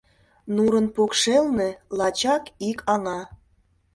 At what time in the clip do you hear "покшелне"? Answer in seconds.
0.95-1.69